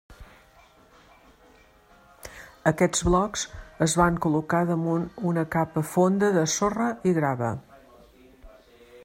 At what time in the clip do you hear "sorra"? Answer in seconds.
6.57-6.89